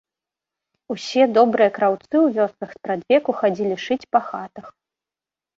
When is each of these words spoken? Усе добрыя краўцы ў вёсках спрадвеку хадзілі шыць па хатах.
Усе 0.93 1.27
добрыя 1.35 1.69
краўцы 1.77 2.11
ў 2.11 2.27
вёсках 2.39 2.69
спрадвеку 2.79 3.31
хадзілі 3.43 3.75
шыць 3.85 4.03
па 4.17 4.27
хатах. 4.31 4.67